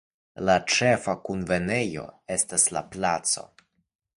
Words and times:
La 0.47 0.53
ĉefa 0.75 1.15
kunvenejo 1.27 2.07
estas 2.37 2.67
la 2.79 2.83
Placo. 2.97 3.45